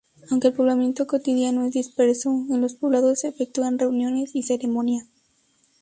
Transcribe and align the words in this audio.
Aunque 0.31 0.47
el 0.47 0.55
poblamiento 0.55 1.05
cotidiano 1.05 1.63
es 1.63 1.73
disperso, 1.73 2.31
en 2.49 2.59
los 2.59 2.73
poblados 2.73 3.19
se 3.19 3.27
efectúan 3.27 3.77
reuniones 3.77 4.31
y 4.35 4.41
ceremonias. 4.41 5.05